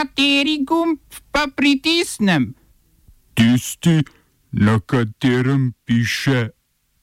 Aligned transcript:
Kateri 0.00 0.64
gumb 0.64 0.98
pa 1.30 1.44
pritisnem? 1.56 2.54
Tisti, 3.34 4.00
na 4.50 4.78
katerem 4.80 5.72
piše 5.84 6.48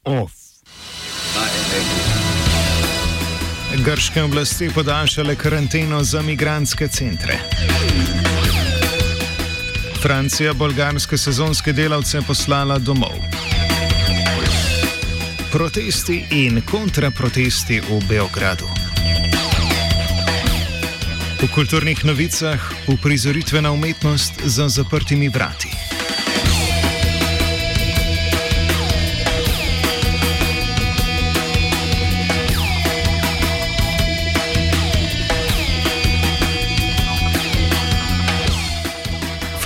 OF. 0.04 0.32
Grške 3.86 4.24
oblasti 4.24 4.70
podaljšale 4.76 5.36
karanteno 5.36 6.04
za 6.04 6.22
migranske 6.22 6.88
centre. 6.88 7.38
Francija 10.02 10.54
bolgarske 10.54 11.18
sezonske 11.18 11.74
delavce 11.74 12.22
poslala 12.28 12.80
domov. 12.80 13.14
Protesti 15.52 16.24
in 16.32 16.62
kontraprotesti 16.72 17.80
v 17.80 18.02
Beogradu. 18.10 18.87
V 21.38 21.48
kulturnih 21.54 22.06
novicah 22.06 22.74
uprizoritvena 22.88 23.72
umetnost 23.72 24.34
za 24.44 24.70
zaprtimi 24.70 25.30
vrati. 25.30 25.77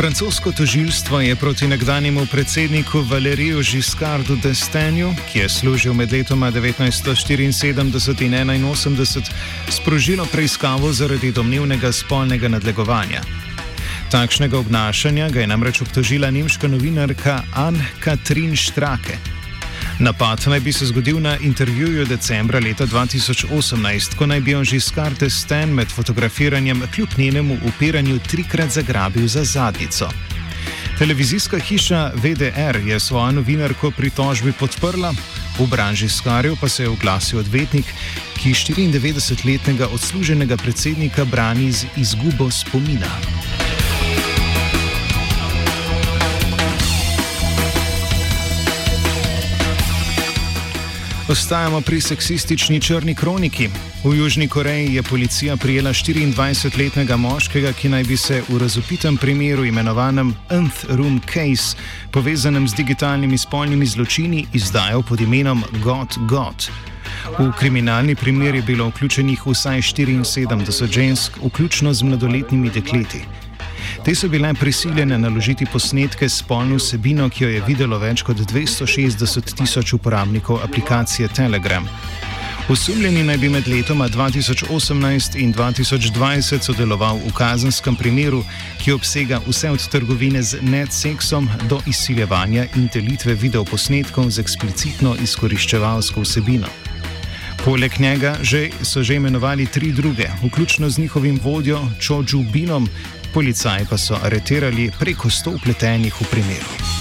Francosko 0.01 0.51
tožilstvo 0.51 1.21
je 1.21 1.35
proti 1.35 1.67
nekdanjemu 1.67 2.25
predsedniku 2.25 3.01
Valeriju 3.01 3.61
Žiskardu 3.61 4.35
d'Estenju, 4.35 5.13
ki 5.29 5.39
je 5.39 5.49
služil 5.49 5.93
med 5.93 6.11
letoma 6.11 6.51
1974 6.51 7.43
in 7.45 7.51
1981, 7.51 9.29
sprožilo 9.69 10.25
preiskavo 10.25 10.93
zaradi 10.93 11.31
domnevnega 11.31 11.91
spolnega 11.91 12.47
nadlegovanja. 12.49 13.21
Takšnega 14.11 14.57
obnašanja 14.57 15.29
ga 15.29 15.39
je 15.39 15.47
namreč 15.47 15.81
obtožila 15.81 16.31
nemška 16.31 16.67
novinarka 16.67 17.43
Anne-Katrin 17.53 18.57
Strake. 18.57 19.30
Napad 20.01 20.41
naj 20.47 20.59
bi 20.59 20.73
se 20.73 20.85
zgodil 20.85 21.19
na 21.21 21.37
intervjuju 21.37 22.05
decembra 22.05 22.59
leta 22.59 22.85
2018, 22.87 24.15
ko 24.17 24.25
naj 24.25 24.39
bi 24.39 24.55
on 24.55 24.63
že 24.65 24.79
skarte 24.79 25.29
sten 25.29 25.73
med 25.73 25.87
fotografiranjem 25.87 26.81
kljub 26.95 27.09
njenemu 27.17 27.57
upiranju 27.67 28.19
trikrat 28.19 28.69
zagrabil 28.69 29.27
za 29.27 29.43
zadnico. 29.43 30.09
Televizijska 30.97 31.59
hiša 31.59 32.11
VDR 32.15 32.77
je 32.85 32.99
svojo 32.99 33.31
novinarko 33.31 33.91
pri 33.91 34.09
tožbi 34.09 34.51
podprla, 34.51 35.13
v 35.59 35.67
branži 35.67 36.09
Skarju 36.09 36.57
pa 36.61 36.69
se 36.69 36.83
je 36.83 36.89
oglasil 36.89 37.39
odvetnik, 37.39 37.85
ki 38.41 38.53
94-letnega 38.53 39.87
odsluženega 39.93 40.57
predsednika 40.57 41.25
brani 41.25 41.71
z 41.71 41.85
izgubo 41.97 42.51
spomina. 42.51 43.40
Ostajamo 51.29 51.81
pri 51.81 52.01
seksistični 52.01 52.81
črni 52.81 53.15
kroniki. 53.15 53.69
V 54.03 54.15
Južni 54.15 54.47
Koreji 54.47 54.95
je 54.95 55.03
policija 55.03 55.57
prijela 55.57 55.93
24-letnega 55.93 57.17
moškega, 57.17 57.73
ki 57.73 57.89
naj 57.89 58.03
bi 58.03 58.17
se 58.17 58.41
v 58.49 58.57
razupitem 58.57 59.17
primeru 59.17 59.65
imenovanem 59.65 60.33
Nth 60.49 60.85
Room 60.89 61.21
Case, 61.33 61.77
povezanem 62.11 62.67
z 62.67 62.73
digitalnimi 62.75 63.37
spolnimi 63.37 63.85
zločini, 63.85 64.47
izdajal 64.53 65.03
pod 65.03 65.21
imenom 65.21 65.63
God 65.83 66.17
God. 66.27 66.69
V 67.39 67.51
kriminalni 67.59 68.15
primer 68.15 68.55
je 68.55 68.61
bilo 68.61 68.87
vključenih 68.89 69.47
vsaj 69.47 69.81
74 69.81 70.91
žensk, 70.91 71.37
vključno 71.43 71.93
z 71.93 72.03
mladoletnimi 72.03 72.69
dekleti. 72.69 73.21
Te 74.05 74.15
so 74.15 74.27
bile 74.27 74.53
prisiljene 74.53 75.17
naložiti 75.17 75.65
posnetke 75.65 76.29
s 76.29 76.39
spolno 76.39 76.75
vsebino, 76.75 77.29
ki 77.29 77.43
jo 77.43 77.49
je 77.49 77.61
videlo 77.67 77.99
več 78.01 78.23
kot 78.25 78.39
260 78.49 79.53
tisoč 79.57 79.93
uporabnikov 79.93 80.57
aplikacije 80.63 81.27
Telegram. 81.27 81.85
Osumljeni 82.69 83.23
naj 83.23 83.37
bi 83.37 83.49
med 83.49 83.67
letoma 83.67 84.07
2018 84.09 85.37
in 85.37 85.53
2020 85.53 86.65
sodeloval 86.65 87.21
v 87.27 87.33
kazenskem 87.37 87.95
primeru, 87.95 88.41
ki 88.81 88.95
obsega 88.97 89.41
vse 89.45 89.69
od 89.69 89.87
trgovine 89.93 90.41
z 90.41 90.63
net-seksom 90.65 91.49
do 91.69 91.81
izsiljevanja 91.85 92.65
in 92.75 92.89
delitve 92.93 93.37
videoposnetkov 93.37 94.31
z 94.31 94.41
eksplicitno 94.41 95.15
izkoriščevalsko 95.21 96.25
vsebino. 96.25 96.73
Poleg 97.65 97.99
njega 97.99 98.33
že, 98.41 98.69
so 98.81 99.03
že 99.03 99.15
imenovali 99.21 99.65
tri 99.69 99.91
druge, 99.91 100.25
vključno 100.43 100.89
z 100.89 100.97
njihovim 100.97 101.39
vodjo 101.43 101.81
Čoču 101.99 102.41
Binom, 102.53 102.89
Policaji 103.33 103.85
pa 103.89 103.97
so 103.97 104.19
areterali 104.23 104.91
preko 104.99 105.29
sto 105.29 105.51
upletenih 105.51 106.13
v 106.21 106.25
primeru. 106.31 106.91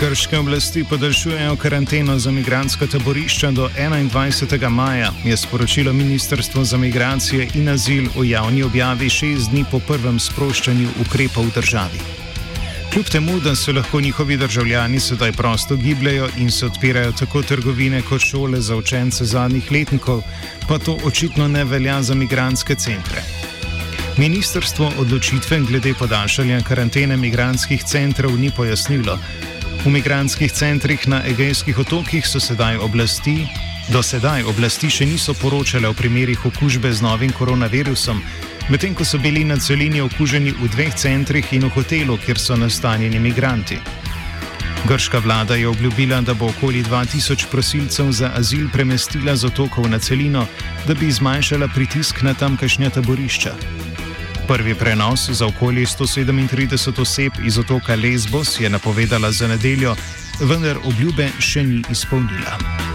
Grške 0.00 0.38
oblasti 0.38 0.84
podaljšujejo 0.84 1.56
karanteno 1.56 2.18
za 2.18 2.30
migranska 2.30 2.86
taborišča 2.86 3.50
do 3.50 3.68
21. 3.78 4.68
maja, 4.68 5.12
je 5.24 5.36
sporočilo 5.36 5.92
Ministrstvo 5.92 6.64
za 6.64 6.76
migracije 6.76 7.48
in 7.54 7.68
azil 7.68 8.06
v 8.16 8.28
javni 8.28 8.62
objavi 8.62 9.10
šest 9.10 9.50
dni 9.50 9.64
po 9.70 9.80
prvem 9.80 10.20
sproščanju 10.20 10.88
ukrepov 11.00 11.44
v 11.44 11.54
državi. 11.54 12.27
Kljub 12.98 13.08
temu, 13.08 13.40
da 13.40 13.54
se 13.54 13.72
lahko 13.72 14.00
njihovi 14.00 14.36
državljani 14.36 15.00
sedaj 15.00 15.32
prosto 15.32 15.76
gibljajo 15.76 16.28
in 16.38 16.50
se 16.50 16.66
odpirajo 16.66 17.12
tako 17.12 17.42
trgovine 17.42 18.02
kot 18.02 18.20
šole 18.20 18.60
za 18.60 18.76
učence 18.76 19.24
zadnjih 19.24 19.72
letnikov, 19.72 20.22
pa 20.68 20.78
to 20.78 20.96
očitno 21.04 21.48
ne 21.48 21.64
velja 21.64 22.02
za 22.02 22.14
migranske 22.14 22.74
centre. 22.74 23.22
Ministrstvo 24.16 24.92
odločitve 24.98 25.60
glede 25.60 25.94
podaljšanja 25.94 26.60
karantene 26.68 27.16
migranskih 27.16 27.84
centrov 27.84 28.34
ni 28.38 28.50
pojasnilo. 28.50 29.18
V 29.84 29.90
migranskih 29.90 30.52
centrih 30.52 31.08
na 31.08 31.22
Egejskih 31.26 31.78
otokih 31.78 32.26
so 32.26 32.40
sedaj 32.40 32.76
oblasti, 32.76 33.46
do 33.92 34.02
sedaj 34.02 34.42
oblasti 34.42 34.90
še 34.90 35.06
niso 35.06 35.34
poročale 35.34 35.88
o 35.88 35.94
primerih 35.94 36.46
okužbe 36.46 36.92
z 36.92 37.02
novim 37.02 37.30
koronavirusom, 37.32 38.22
medtem 38.68 38.94
ko 38.94 39.04
so 39.04 39.18
bili 39.18 39.44
na 39.44 39.56
celini 39.56 40.00
okuženi 40.00 40.52
v 40.52 40.68
dveh 40.68 40.94
centrih 40.94 41.52
in 41.52 41.64
v 41.64 41.70
hotelu, 41.74 42.18
kjer 42.24 42.38
so 42.38 42.56
nastanjeni 42.56 43.16
imigranti. 43.16 43.78
Grška 44.88 45.18
vlada 45.18 45.54
je 45.54 45.68
obljubila, 45.68 46.20
da 46.20 46.34
bo 46.34 46.46
okoli 46.46 46.82
2000 46.82 47.46
prosilcev 47.50 48.12
za 48.12 48.30
azil 48.34 48.68
premestila 48.72 49.36
z 49.36 49.44
otokov 49.44 49.88
na 49.90 49.98
celino, 49.98 50.46
da 50.86 50.94
bi 50.94 51.12
zmanjšala 51.12 51.68
pritisk 51.68 52.22
na 52.22 52.34
tamkajšnja 52.34 52.90
taborišča. 52.90 53.54
Prvi 54.48 54.74
prenos 54.74 55.30
za 55.30 55.46
okoli 55.46 55.86
137 55.86 57.00
oseb 57.00 57.32
iz 57.44 57.58
otoka 57.58 57.94
Lesbos 57.94 58.60
je 58.60 58.70
napovedala 58.70 59.32
za 59.32 59.48
nedeljo, 59.48 59.96
vendar 60.40 60.76
obljube 60.84 61.28
še 61.38 61.62
ni 61.62 61.82
izpolnila. 61.90 62.87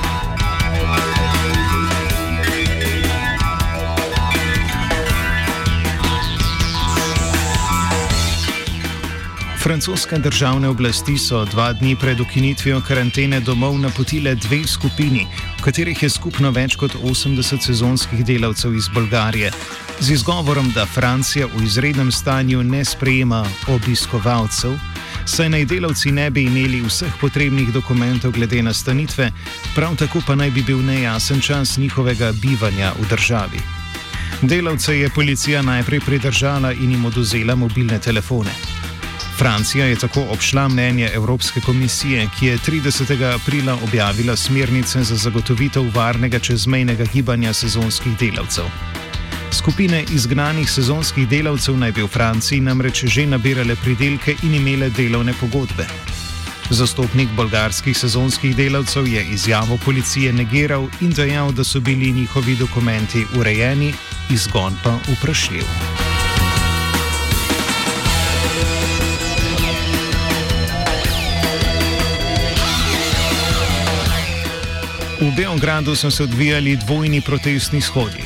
Francoske 9.64 10.18
državne 10.18 10.68
oblasti 10.68 11.18
so 11.18 11.46
dva 11.46 11.74
dni 11.74 11.96
pred 11.96 12.20
ukinitvijo 12.20 12.82
karantene 12.88 13.40
domov 13.40 13.78
napotile 13.80 14.36
dve 14.36 14.68
skupini, 14.68 15.28
v 15.60 15.64
katerih 15.64 16.04
je 16.04 16.10
skupno 16.10 16.52
več 16.52 16.76
kot 16.76 16.92
80 17.00 17.64
sezonskih 17.64 18.26
delavcev 18.26 18.76
iz 18.76 18.90
Bolgarije, 18.94 19.52
z 20.00 20.12
izgovorom, 20.12 20.68
da 20.76 20.86
Francija 20.86 21.48
v 21.48 21.64
izrednem 21.64 22.12
stanju 22.12 22.64
ne 22.64 22.84
sprejema 22.86 23.46
obiskovalcev, 23.72 24.76
saj 25.26 25.50
naj 25.50 25.66
delavci 25.66 26.12
ne 26.12 26.28
bi 26.32 26.44
imeli 26.44 26.84
vseh 26.84 27.16
potrebnih 27.22 27.72
dokumentov 27.72 28.36
glede 28.36 28.60
nastanitve, 28.64 29.32
prav 29.76 29.96
tako 29.96 30.20
pa 30.28 30.36
naj 30.36 30.52
bi 30.52 30.64
bil 30.64 30.84
nejasen 30.84 31.42
čas 31.42 31.78
njihovega 31.78 32.34
bivanja 32.42 32.92
v 33.00 33.08
državi. 33.16 33.64
Delavce 34.42 35.00
je 35.00 35.10
policija 35.10 35.62
najprej 35.62 36.00
pridržala 36.00 36.74
in 36.74 36.92
jim 36.92 37.06
oduzela 37.06 37.56
mobilne 37.56 38.00
telefone. 38.00 38.52
Francija 39.38 39.86
je 39.86 39.96
tako 39.96 40.26
obšla 40.30 40.68
mnenje 40.68 41.10
Evropske 41.14 41.62
komisije, 41.62 42.30
ki 42.40 42.46
je 42.46 42.58
30. 42.58 43.36
aprila 43.36 43.78
objavila 43.84 44.36
smernice 44.36 45.04
za 45.04 45.16
zagotovitev 45.16 45.84
varnega 45.96 46.40
čezmejnega 46.40 47.04
gibanja 47.14 47.54
sezonskih 47.54 48.18
delavcev. 48.20 48.66
Skupine 49.52 50.04
izgnanih 50.14 50.72
sezonskih 50.72 51.28
delavcev 51.28 51.78
naj 51.78 51.92
bi 51.92 52.02
v 52.02 52.08
Franciji 52.08 52.62
namreč 52.62 53.06
že 53.06 53.26
nabirale 53.26 53.76
pridelke 53.76 54.36
in 54.44 54.56
imele 54.56 54.90
delovne 54.90 55.34
pogodbe. 55.34 55.88
Zastopnik 56.70 57.30
bolgarskih 57.36 57.98
sezonskih 57.98 58.56
delavcev 58.56 59.08
je 59.08 59.26
izjavo 59.32 59.78
policije 59.86 60.34
negiral 60.34 60.88
in 61.02 61.12
dejal, 61.12 61.52
da 61.52 61.64
so 61.64 61.80
bili 61.80 62.12
njihovi 62.12 62.56
dokumenti 62.56 63.26
urejeni, 63.38 63.94
izgon 64.30 64.74
pa 64.84 64.98
vprašljiv. 65.08 66.03
V 75.22 75.32
Beogradu 75.36 75.96
so 75.96 76.12
se 76.12 76.24
odvijali 76.24 76.76
dvojni 76.76 77.22
protestni 77.22 77.82
shodi. 77.82 78.24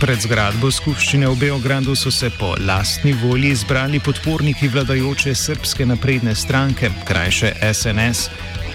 Pred 0.00 0.20
zgradbo 0.20 0.70
skupščine 0.70 1.28
v 1.28 1.36
Beogradu 1.36 1.94
so 1.96 2.10
se 2.10 2.30
po 2.38 2.54
lastni 2.66 3.12
volji 3.12 3.52
izbrali 3.52 4.00
podporniki 4.00 4.68
vladajoče 4.68 5.34
srpske 5.34 5.86
napredne 5.86 6.34
stranke, 6.34 6.90
krajše 7.04 7.52
SNS. 7.74 8.30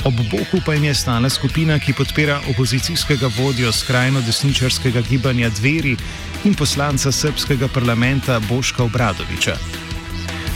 Ob 0.05 0.13
boku 0.31 0.61
pa 0.65 0.73
jim 0.73 0.83
je 0.83 0.95
stala 0.95 1.29
skupina, 1.29 1.79
ki 1.79 1.93
podpira 1.93 2.39
opozicijskega 2.49 3.29
vodjo 3.37 3.71
skrajno 3.71 4.21
desničarskega 4.21 5.01
gibanja 5.09 5.49
Dveri 5.49 5.97
in 6.45 6.55
poslanca 6.55 7.11
srpskega 7.11 7.67
parlamenta 7.73 8.39
Boška 8.39 8.83
Obradoviča. 8.83 9.57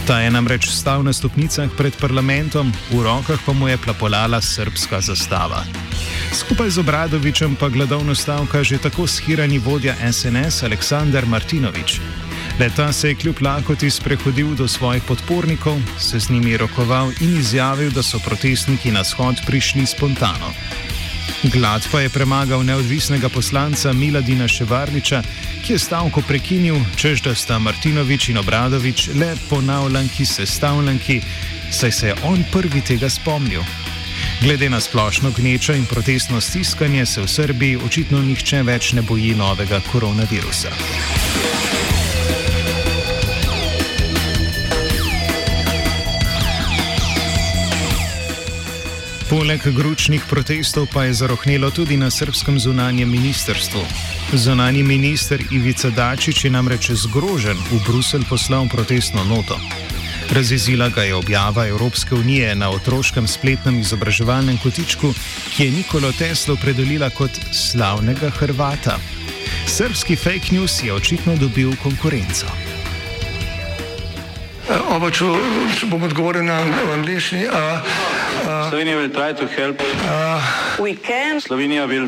Ta 0.07 0.21
je 0.21 0.31
namreč 0.31 0.69
stal 0.69 1.03
na 1.03 1.13
stopnicah 1.13 1.69
pred 1.77 1.97
parlamentom, 1.99 2.71
v 2.91 3.03
rokah 3.03 3.39
pa 3.45 3.53
mu 3.53 3.67
je 3.67 3.77
plapolala 3.77 4.41
srpska 4.41 5.01
zastava. 5.01 5.65
Skupaj 6.31 6.69
z 6.69 6.77
Obradovičem 6.77 7.55
pa 7.55 7.69
gladovno 7.69 8.15
stavka 8.15 8.63
že 8.63 8.77
tako 8.77 9.07
shirani 9.07 9.59
vodja 9.59 9.95
SNS 10.11 10.63
Aleksandar 10.63 11.25
Martinovič. 11.25 11.99
Leta 12.59 12.93
se 12.93 13.09
je 13.09 13.15
kljub 13.15 13.35
lakoti 13.41 13.89
sprehodil 13.89 14.55
do 14.55 14.67
svojih 14.67 15.03
podpornikov, 15.03 15.81
se 15.99 16.19
z 16.19 16.29
njimi 16.29 16.57
rokoval 16.57 17.11
in 17.19 17.37
izjavil, 17.39 17.91
da 17.91 18.03
so 18.03 18.19
protestniki 18.19 18.91
na 18.91 19.03
shod 19.03 19.35
prišli 19.45 19.85
spontano. 19.85 20.53
Glad 21.43 21.87
pa 21.91 22.01
je 22.01 22.09
premagal 22.09 22.63
neodvisnega 22.63 23.29
poslanca 23.29 23.93
Miladina 23.93 24.47
Ševarliča, 24.47 25.23
ki 25.65 25.73
je 25.73 25.79
stavko 25.79 26.21
prekinil, 26.21 26.77
čež 26.95 27.21
da 27.21 27.35
sta 27.35 27.59
Martinovič 27.59 28.29
in 28.29 28.37
Obradovič 28.37 29.09
le 29.15 29.35
ponavljanki 29.49 30.25
sestavljanki, 30.25 31.21
saj 31.71 31.91
se 31.91 32.07
je 32.07 32.15
on 32.23 32.43
prvi 32.51 32.81
tega 32.81 33.09
spomnil. 33.09 33.80
Glede 34.41 34.69
na 34.69 34.79
splošno 34.79 35.31
gnečo 35.37 35.73
in 35.73 35.85
protestno 35.85 36.41
stiskanje 36.41 37.05
se 37.05 37.21
v 37.21 37.27
Srbiji 37.27 37.77
očitno 37.85 38.21
nihče 38.21 38.63
več 38.63 38.93
ne 38.97 39.01
boji 39.01 39.35
novega 39.37 39.77
koronavirusa. 39.91 40.71
Poleg 49.29 49.67
gručnih 49.75 50.25
protestov 50.29 50.87
pa 50.93 51.03
je 51.03 51.13
zarohnelo 51.13 51.69
tudi 51.71 51.97
na 51.97 52.09
srpskem 52.09 52.59
zunanjem 52.59 53.11
ministrstvu. 53.11 53.85
Zunani 54.33 54.83
minister 54.83 55.43
Ivica 55.51 55.89
Dačič 55.89 56.45
je 56.45 56.51
namreč 56.51 56.91
zgrožen 56.91 57.57
v 57.71 57.83
Bruselj 57.85 58.25
poslal 58.29 58.65
protestno 58.73 59.23
noto. 59.23 59.61
Razjezila 60.31 60.89
ga 60.89 61.03
je 61.03 61.15
objava 61.15 61.67
Evropske 61.67 62.15
unije 62.15 62.55
na 62.55 62.69
otroškem 62.69 63.27
spletnem 63.27 63.79
izobraževalnem 63.79 64.57
kotičku, 64.63 65.13
ki 65.55 65.63
je 65.65 65.71
Nikolo 65.71 66.11
Teslo 66.11 66.55
predelila 66.55 67.09
kot 67.09 67.31
slavnega 67.51 68.29
Hrvata. 68.29 68.95
Srpski 69.67 70.15
fake 70.15 70.51
news 70.51 70.83
je 70.83 70.93
očitno 70.93 71.35
dobil 71.35 71.75
konkurenco. 71.83 72.45
Oba, 74.89 75.11
če, 75.11 75.25
če 75.79 75.91
bom 75.91 76.03
odgovoril 76.03 76.47
na 76.47 76.61
angliški. 76.93 77.45
Slovenija 78.69 78.97
will 78.97 79.11
try 79.11 79.33
to 79.35 79.47
help. 79.47 79.83
We 80.79 80.95
can 81.07 81.41
Slovenija 81.41 81.85
will 81.85 82.07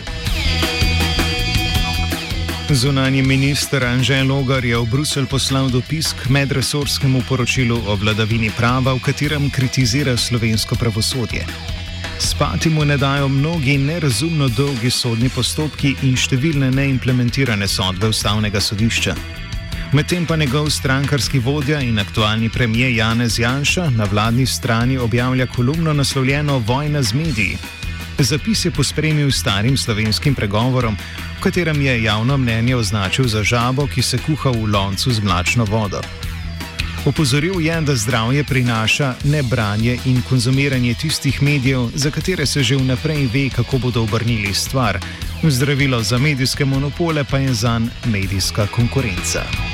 Zunani 2.73 3.21
minister 3.21 3.83
Anžel 3.83 4.27
Logar 4.27 4.65
je 4.65 4.77
v 4.77 4.87
Bruselj 4.87 5.27
poslal 5.27 5.67
dopis 5.67 6.13
k 6.15 6.31
medresorskemu 6.31 7.19
poročilu 7.27 7.75
o 7.75 7.95
vladavini 7.99 8.47
prava, 8.47 8.95
v 8.95 9.03
katerem 9.03 9.49
kritizira 9.51 10.15
slovensko 10.17 10.79
pravosodje. 10.79 11.43
Spati 12.15 12.69
mu 12.69 12.85
ne 12.85 12.95
dajo 12.97 13.27
mnogi 13.27 13.75
nerazumno 13.77 14.47
dolgi 14.47 14.87
sodni 14.87 15.27
postopki 15.27 15.97
in 16.07 16.15
številne 16.15 16.71
neimplementirane 16.71 17.67
sodbe 17.67 18.07
ustavnega 18.07 18.63
sodišča. 18.63 19.15
Medtem 19.91 20.23
pa 20.23 20.39
njegov 20.39 20.71
strankarski 20.71 21.43
vodja 21.43 21.83
in 21.83 21.99
aktualni 21.99 22.47
premijer 22.49 22.95
Janez 22.95 23.39
Janša 23.39 23.89
na 23.89 24.07
vladni 24.07 24.47
strani 24.47 24.95
objavlja 24.97 25.47
kolumno 25.51 25.93
naslovljeno 25.93 26.63
Vojna 26.63 27.03
z 27.03 27.13
mediji. 27.13 27.80
Zapis 28.21 28.65
je 28.65 28.71
pospremil 28.71 29.31
starim 29.31 29.77
slovenskim 29.77 30.35
pregovorom, 30.35 30.97
v 31.39 31.41
katerem 31.41 31.81
je 31.81 32.03
javno 32.03 32.37
mnenje 32.37 32.75
označil 32.75 33.25
za 33.27 33.43
žabo, 33.43 33.87
ki 33.87 34.01
se 34.01 34.17
kuha 34.17 34.53
v 34.53 34.69
loncu 34.69 35.11
z 35.11 35.19
mlačno 35.25 35.65
vodo. 35.65 36.01
Opozoril 37.05 37.57
je, 37.61 37.81
da 37.81 37.95
zdravje 37.95 38.43
prinaša 38.43 39.15
ne 39.23 39.43
branje 39.43 39.97
in 40.05 40.21
konzumiranje 40.29 40.93
tistih 40.93 41.41
medijev, 41.41 41.89
za 41.95 42.11
katere 42.11 42.45
se 42.45 42.63
že 42.63 42.77
vnaprej 42.77 43.25
ve, 43.33 43.49
kako 43.49 43.77
bodo 43.77 44.03
obrnili 44.03 44.53
stvar. 44.53 44.99
Zdravilo 45.43 46.03
za 46.03 46.17
medijske 46.17 46.65
monopole 46.65 47.23
pa 47.23 47.37
je 47.37 47.53
zanj 47.53 47.89
medijska 48.05 48.67
konkurenca. 48.67 49.70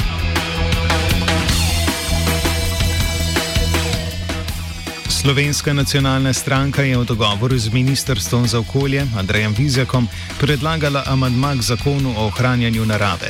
Slovenska 5.28 5.74
nacionalna 5.74 6.32
stranka 6.34 6.88
je 6.88 6.96
v 6.98 7.04
dogovoru 7.04 7.58
z 7.60 7.68
Ministrstvom 7.76 8.48
za 8.48 8.64
okolje 8.64 9.04
Andrejem 9.20 9.52
Vizjakom 9.52 10.08
predlagala 10.40 11.04
amandma 11.04 11.52
k 11.52 11.68
zakonu 11.68 12.16
o 12.16 12.32
ohranjanju 12.32 12.86
narave. 12.86 13.28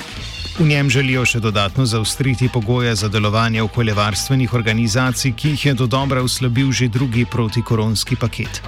V 0.59 0.65
njem 0.69 0.89
želijo 0.89 1.25
še 1.25 1.39
dodatno 1.41 1.85
zaustriti 1.89 2.49
pogoje 2.53 2.94
za 2.95 3.09
delovanje 3.09 3.61
okoljevarstvenih 3.65 4.53
organizacij, 4.53 5.33
ki 5.33 5.49
jih 5.49 5.65
je 5.65 5.73
do 5.73 5.88
dobra 5.88 6.21
uslabil 6.21 6.71
že 6.71 6.88
drugi 6.88 7.25
protikoronski 7.25 8.15
paket. 8.15 8.61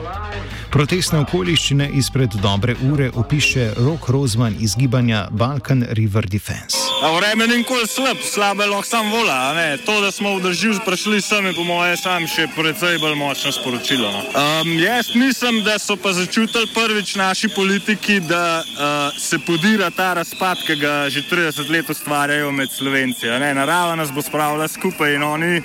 Protestne 0.69 1.23
okoliščine 1.23 1.87
izpred 1.97 2.35
dobre 2.43 2.75
ure 2.91 3.07
opiše 3.17 3.71
Rok 3.77 4.09
Rozman 4.13 4.53
iz 4.61 4.75
gibanja 4.77 5.23
Balkan 5.31 5.81
River 5.97 6.27
Defense. 6.29 6.77
A 7.01 7.09
vreme 7.15 7.47
ni 7.47 7.57
nikoli 7.57 7.87
slab, 7.87 8.21
slabe 8.21 8.67
lahko 8.69 8.85
sam 8.85 9.09
vola. 9.11 9.55
To, 9.85 10.01
da 10.01 10.11
smo 10.11 10.35
v 10.35 10.43
državi 10.43 10.77
prišli 10.85 11.21
sem, 11.21 11.45
je 11.45 11.55
po 11.57 11.63
mojem 11.63 11.97
sam 11.97 12.27
še 12.27 12.45
precej 12.53 12.99
bolj 13.01 13.17
močno 13.17 13.51
sporočilo. 13.51 14.11
No. 14.13 14.21
Um, 14.29 14.71
jaz 14.77 15.09
mislim, 15.15 15.63
da 15.65 15.79
so 15.79 15.97
pa 15.97 16.13
začutili 16.13 16.69
prvič 16.73 17.15
naši 17.15 17.49
politiki, 17.49 18.19
da 18.19 18.61
uh, 18.61 19.17
se 19.17 19.39
podira 19.39 19.89
ta 19.89 20.13
razpad, 20.21 20.61
ki 20.67 20.75
ga 20.75 20.95
že 21.09 21.25
30 21.31 21.69
let 21.69 21.89
ustvarjajo 21.89 22.51
med 22.51 22.69
Slovenci. 22.69 23.25
Narava 23.41 23.95
nas 23.95 24.13
bo 24.13 24.21
spravila 24.21 24.67
skupaj 24.67 25.17
in 25.17 25.23
oni 25.23 25.61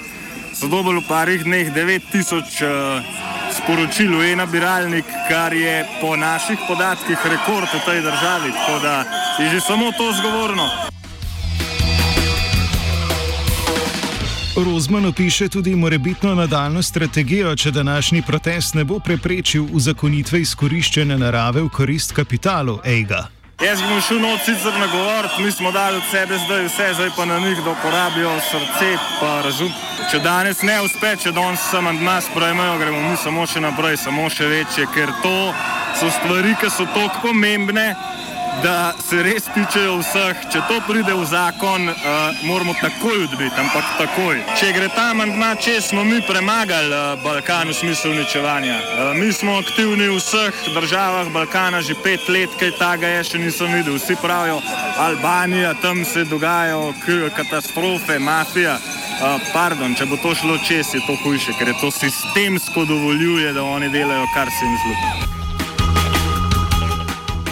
so 0.54 0.68
dobili 0.68 1.00
v 1.00 1.08
parih 1.08 1.44
dneh 1.44 1.74
9000 1.74 2.62
uh, 2.62 3.02
sporočil 3.50 4.14
v 4.18 4.32
e-nabiralnik, 4.32 5.04
kar 5.28 5.52
je 5.52 5.86
po 6.00 6.16
naših 6.16 6.58
podatkih 6.68 7.18
rekord 7.26 7.68
v 7.68 7.80
tej 7.84 8.00
državi. 8.02 8.48
Tako 8.54 8.76
da 8.82 8.94
je 9.42 9.50
že 9.50 9.60
samo 9.60 9.90
to 9.92 10.12
zgovorno. 10.12 10.66
Rozman 14.56 15.06
opiše 15.06 15.48
tudi 15.48 15.74
morebitno 15.74 16.34
nadaljno 16.34 16.82
strategijo, 16.82 17.56
če 17.56 17.70
današnji 17.70 18.22
protest 18.22 18.74
ne 18.74 18.84
bo 18.84 18.98
preprečil 18.98 19.66
uzakonitve 19.72 20.40
izkoriščene 20.40 21.18
narave 21.18 21.62
v 21.62 21.68
korist 21.68 22.12
kapitalu 22.12 22.78
EIGA. 22.84 23.33
Jaz 23.62 23.78
bom 23.82 24.00
šel 24.02 24.18
noč 24.18 24.40
sicer 24.40 24.72
nagovoriti, 24.78 25.42
mi 25.42 25.52
smo 25.52 25.70
dali 25.72 25.96
od 25.96 26.02
sebe 26.10 26.38
zdaj 26.38 26.64
vse, 26.64 26.94
zdaj 26.94 27.10
pa 27.16 27.24
na 27.24 27.38
njih, 27.38 27.58
da 27.64 27.70
uporabijo 27.70 28.40
srce 28.40 28.96
pa 29.20 29.40
razum. 29.44 29.70
Če 30.10 30.18
danes 30.18 30.62
ne 30.62 30.80
uspe, 30.82 31.14
če 31.22 31.32
danes 31.32 31.62
sem 31.70 31.86
andma 31.86 32.18
sprejmejo, 32.20 32.78
gremo 32.78 33.00
mi 33.08 33.16
samo 33.16 33.46
še 33.46 33.62
naprej, 33.62 33.96
samo 33.96 34.26
še 34.30 34.48
večje, 34.50 34.88
ker 34.94 35.12
to 35.22 35.54
so 36.00 36.10
stvari, 36.18 36.56
ki 36.60 36.70
so 36.70 36.86
tako 36.96 37.28
pomembne, 37.28 37.94
da 38.62 38.92
se 39.08 39.22
res 39.22 39.46
tičejo 39.54 39.98
vseh. 40.00 40.44
Če 40.52 40.62
to 40.68 40.78
pride 40.86 41.14
v 41.14 41.24
zakon, 41.28 41.88
uh, 41.88 41.96
moramo 42.46 42.74
takoj 42.80 43.24
odbiti, 43.26 43.54
ampak 43.60 43.84
takoj. 43.98 44.40
Če 44.58 44.72
gre 44.76 44.88
ta 44.94 45.10
amandma, 45.14 45.54
če 45.60 45.80
smo 45.82 46.04
mi 46.04 46.20
premagali 46.26 46.92
uh, 46.92 47.22
Balkan 47.24 47.72
v 47.72 47.76
smislu 47.76 48.14
uničevanja. 48.14 48.78
Uh, 48.78 49.12
mi 49.18 49.32
smo 49.32 49.58
aktivni 49.62 50.08
v 50.08 50.18
vseh 50.20 50.64
državah 50.74 51.32
Balkana 51.34 51.82
že 51.82 51.96
pet 52.02 52.28
let, 52.28 52.52
kaj 52.60 52.74
taga 52.78 53.10
je 53.16 53.24
še 53.30 53.42
nisem 53.42 53.72
videl. 53.74 53.98
Vsi 53.98 54.16
pravijo, 54.22 54.60
Albanija, 54.98 55.74
tam 55.82 56.04
se 56.04 56.24
dogajajo 56.24 56.92
katastrofe, 57.36 58.18
mafija. 58.18 58.78
Uh, 59.14 59.38
pardon, 59.52 59.94
če 59.94 60.08
bo 60.10 60.18
to 60.18 60.34
šlo 60.34 60.58
čez, 60.66 60.94
je 60.94 61.00
to 61.06 61.14
hujše, 61.22 61.54
ker 61.58 61.70
je 61.70 61.78
to 61.80 61.90
sistemsko 61.90 62.84
dovoljuje, 62.84 63.52
da 63.54 63.62
oni 63.62 63.88
delajo, 63.88 64.26
kar 64.34 64.50
se 64.50 64.66
jim 64.66 64.76
zlupa. 64.82 65.43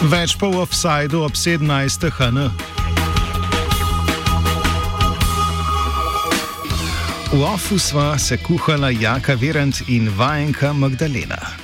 Več 0.03 0.33
pa 0.35 0.49
v 0.51 0.59
offsajdu 0.59 1.23
ob 1.23 1.31
17. 1.31 2.11
HN. 2.11 2.51
V 7.31 7.39
ofu 7.47 7.79
sva 7.79 8.19
se 8.19 8.35
kuhala 8.43 8.91
Jaka 8.91 9.39
Virant 9.39 9.79
in 9.87 10.11
vajenka 10.11 10.75
Magdalena. 10.75 11.62